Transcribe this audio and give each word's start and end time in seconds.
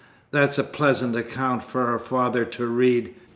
That's 0.31 0.57
a 0.57 0.63
pleasant 0.63 1.15
account 1.15 1.61
for 1.61 1.93
a 1.93 1.99
father 1.99 2.43
to 2.43 2.65
read! 2.65 3.13